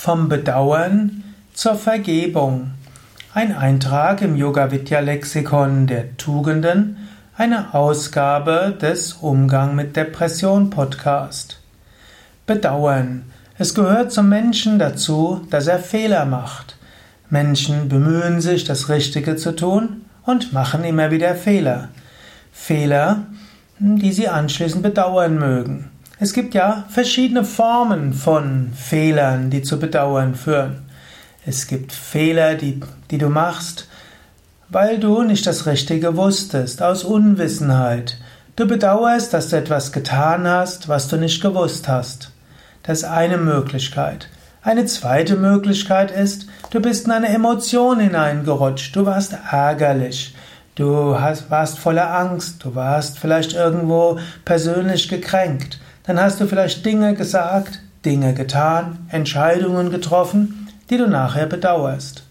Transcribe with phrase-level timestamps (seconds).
[0.00, 1.24] Vom Bedauern
[1.54, 2.70] zur Vergebung.
[3.34, 6.98] Ein Eintrag im Yoga Vidya Lexikon der Tugenden,
[7.36, 11.58] eine Ausgabe des Umgang mit Depression Podcast.
[12.46, 13.24] Bedauern.
[13.58, 16.78] Es gehört zum Menschen dazu, dass er Fehler macht.
[17.28, 21.88] Menschen bemühen sich, das Richtige zu tun und machen immer wieder Fehler.
[22.52, 23.24] Fehler,
[23.80, 25.90] die sie anschließend bedauern mögen.
[26.20, 30.82] Es gibt ja verschiedene Formen von Fehlern, die zu Bedauern führen.
[31.46, 32.80] Es gibt Fehler, die,
[33.12, 33.86] die du machst,
[34.68, 38.18] weil du nicht das Richtige wusstest, aus Unwissenheit.
[38.56, 42.32] Du bedauerst, dass du etwas getan hast, was du nicht gewusst hast.
[42.82, 44.28] Das ist eine Möglichkeit.
[44.60, 50.34] Eine zweite Möglichkeit ist, du bist in eine Emotion hineingerutscht, du warst ärgerlich,
[50.74, 56.86] du hast, warst voller Angst, du warst vielleicht irgendwo persönlich gekränkt dann hast du vielleicht
[56.86, 62.22] Dinge gesagt, Dinge getan, Entscheidungen getroffen, die du nachher bedauerst.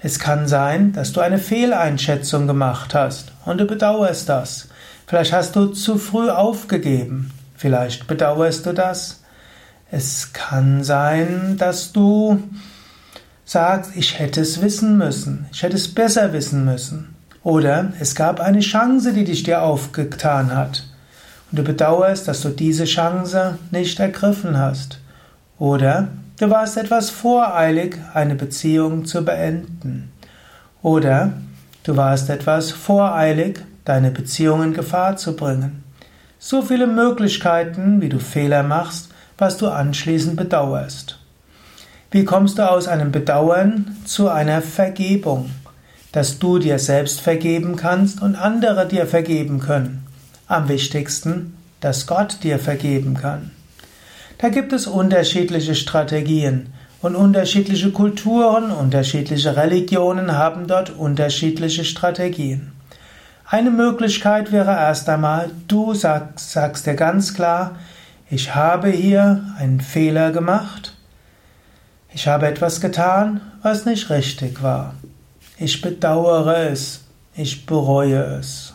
[0.00, 4.68] Es kann sein, dass du eine Fehleinschätzung gemacht hast und du bedauerst das.
[5.06, 7.30] Vielleicht hast du zu früh aufgegeben.
[7.54, 9.22] Vielleicht bedauerst du das.
[9.90, 12.42] Es kann sein, dass du
[13.44, 17.14] sagst, ich hätte es wissen müssen, ich hätte es besser wissen müssen.
[17.42, 20.84] Oder es gab eine Chance, die dich dir aufgetan hat.
[21.50, 24.98] Und du bedauerst, dass du diese Chance nicht ergriffen hast.
[25.58, 30.12] Oder du warst etwas voreilig, eine Beziehung zu beenden.
[30.82, 31.32] Oder
[31.84, 35.84] du warst etwas voreilig, deine Beziehung in Gefahr zu bringen.
[36.38, 41.18] So viele Möglichkeiten, wie du Fehler machst, was du anschließend bedauerst.
[42.10, 45.50] Wie kommst du aus einem Bedauern zu einer Vergebung?
[46.12, 50.03] Dass du dir selbst vergeben kannst und andere dir vergeben können.
[50.46, 53.50] Am wichtigsten, dass Gott dir vergeben kann.
[54.38, 62.72] Da gibt es unterschiedliche Strategien und unterschiedliche Kulturen, unterschiedliche Religionen haben dort unterschiedliche Strategien.
[63.46, 67.76] Eine Möglichkeit wäre erst einmal, du sagst, sagst dir ganz klar,
[68.30, 70.94] ich habe hier einen Fehler gemacht,
[72.12, 74.94] ich habe etwas getan, was nicht richtig war.
[75.58, 77.04] Ich bedauere es,
[77.36, 78.73] ich bereue es.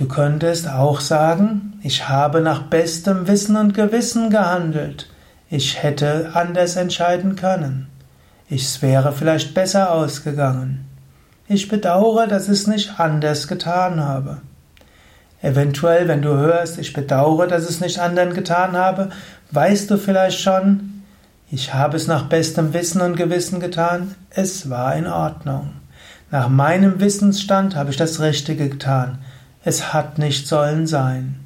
[0.00, 5.10] Du könntest auch sagen, ich habe nach bestem Wissen und Gewissen gehandelt.
[5.50, 7.86] Ich hätte anders entscheiden können.
[8.48, 10.86] Ich wäre vielleicht besser ausgegangen.
[11.48, 14.38] Ich bedauere, dass ich es nicht anders getan habe.
[15.42, 19.10] Eventuell, wenn du hörst, ich bedauere, dass ich es nicht anderen getan habe,
[19.50, 21.02] weißt du vielleicht schon,
[21.50, 25.72] ich habe es nach bestem Wissen und Gewissen getan, es war in Ordnung.
[26.30, 29.18] Nach meinem Wissensstand habe ich das Richtige getan
[29.62, 31.40] es hat nicht sollen sein.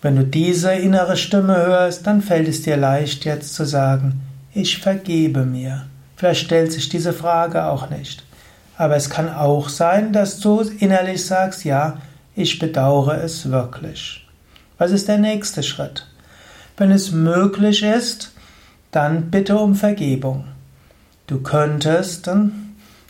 [0.00, 4.20] Wenn du diese innere Stimme hörst, dann fällt es dir leicht jetzt zu sagen,
[4.52, 5.86] ich vergebe mir.
[6.16, 8.24] Vielleicht stellt sich diese Frage auch nicht.
[8.76, 11.98] Aber es kann auch sein, dass du innerlich sagst, ja,
[12.34, 14.26] ich bedauere es wirklich.
[14.78, 16.06] Was ist der nächste Schritt?
[16.76, 18.32] Wenn es möglich ist,
[18.90, 20.44] dann bitte um Vergebung.
[21.26, 22.61] Du könntest dann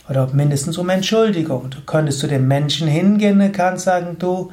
[0.09, 1.69] oder mindestens um Entschuldigung.
[1.69, 4.51] Du könntest zu dem Menschen hingehen und kannst sagen, du,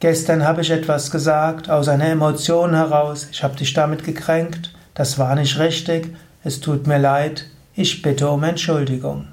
[0.00, 5.18] gestern habe ich etwas gesagt, aus einer Emotion heraus, ich habe dich damit gekränkt, das
[5.18, 9.28] war nicht richtig, es tut mir leid, ich bitte um Entschuldigung.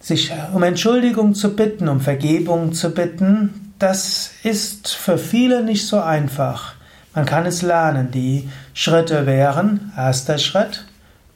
[0.00, 5.98] Sich um Entschuldigung zu bitten, um Vergebung zu bitten, das ist für viele nicht so
[6.00, 6.74] einfach.
[7.14, 8.10] Man kann es lernen.
[8.10, 10.84] Die Schritte wären, erster Schritt,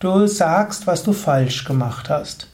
[0.01, 2.47] Du sagst, was du falsch gemacht hast.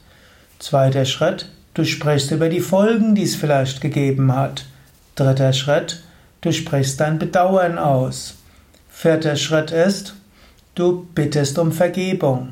[0.59, 4.65] Zweiter Schritt, du sprichst über die Folgen, die es vielleicht gegeben hat.
[5.15, 6.03] Dritter Schritt,
[6.41, 8.35] du sprichst dein Bedauern aus.
[8.89, 10.15] Vierter Schritt ist,
[10.75, 12.51] du bittest um Vergebung.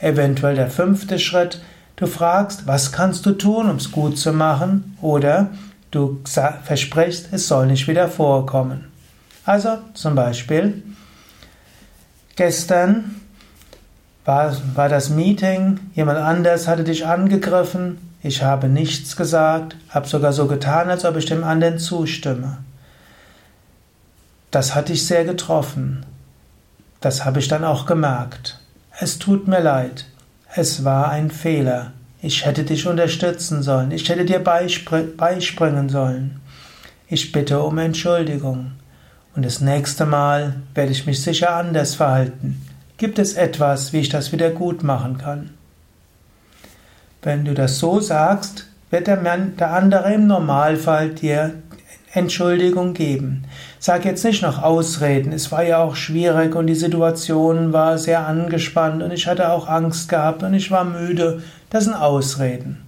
[0.00, 1.62] Eventuell der fünfte Schritt,
[1.94, 5.52] du fragst, was kannst du tun, um es gut zu machen, oder
[5.92, 8.90] du versprichst, es soll nicht wieder vorkommen.
[9.44, 10.82] Also zum Beispiel,
[12.34, 13.20] gestern
[14.24, 20.32] war, war das Meeting, jemand anders hatte dich angegriffen, ich habe nichts gesagt, habe sogar
[20.32, 22.58] so getan, als ob ich dem anderen zustimme.
[24.52, 26.06] Das hat dich sehr getroffen.
[27.00, 28.60] Das habe ich dann auch gemerkt.
[29.00, 30.04] Es tut mir leid.
[30.54, 31.92] Es war ein Fehler.
[32.20, 33.90] Ich hätte dich unterstützen sollen.
[33.90, 36.40] Ich hätte dir beispringen sollen.
[37.08, 38.72] Ich bitte um Entschuldigung.
[39.34, 42.64] Und das nächste Mal werde ich mich sicher anders verhalten.
[42.96, 45.50] Gibt es etwas, wie ich das wieder gut machen kann?
[47.22, 51.54] Wenn du das so sagst, wird der, der andere im Normalfall dir
[52.14, 53.44] Entschuldigung geben.
[53.78, 55.32] Sag jetzt nicht noch Ausreden.
[55.32, 59.66] Es war ja auch schwierig und die Situation war sehr angespannt und ich hatte auch
[59.66, 61.42] Angst gehabt und ich war müde.
[61.70, 62.86] Das sind Ausreden.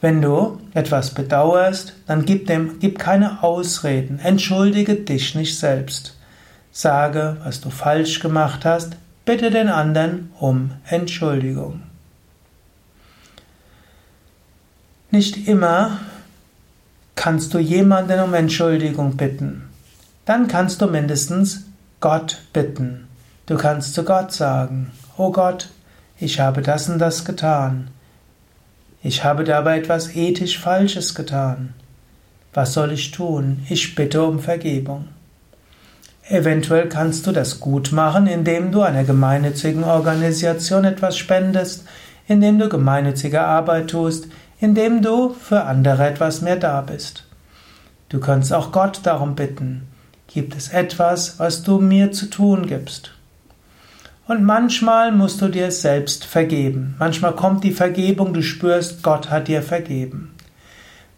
[0.00, 4.18] Wenn du etwas bedauerst, dann gib dem, gib keine Ausreden.
[4.18, 6.16] Entschuldige dich nicht selbst.
[6.72, 8.96] Sage, was du falsch gemacht hast.
[9.24, 11.82] Bitte den anderen um Entschuldigung.
[15.10, 15.98] Nicht immer
[17.16, 19.68] kannst du jemanden um Entschuldigung bitten.
[20.24, 21.64] Dann kannst du mindestens
[22.00, 23.08] Gott bitten.
[23.46, 25.68] Du kannst zu Gott sagen, Oh Gott,
[26.18, 27.90] ich habe das und das getan.
[29.02, 31.74] Ich habe dabei etwas ethisch Falsches getan.
[32.52, 33.66] Was soll ich tun?
[33.68, 35.08] Ich bitte um Vergebung.
[36.30, 41.84] Eventuell kannst du das gut machen, indem du einer gemeinnützigen Organisation etwas spendest,
[42.28, 44.28] indem du gemeinnützige Arbeit tust,
[44.60, 47.26] indem du für andere etwas mehr da bist.
[48.10, 49.88] Du kannst auch Gott darum bitten.
[50.28, 53.12] Gibt es etwas, was du mir zu tun gibst?
[54.28, 56.94] Und manchmal musst du dir selbst vergeben.
[57.00, 60.36] Manchmal kommt die Vergebung, du spürst, Gott hat dir vergeben.